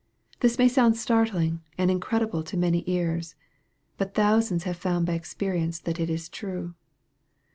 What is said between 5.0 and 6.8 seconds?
by experience that it is true.